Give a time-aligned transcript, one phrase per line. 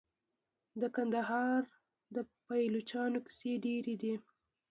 [0.81, 1.61] د کندهار
[2.15, 4.13] د پایلوچانو کیسې ډیرې دي.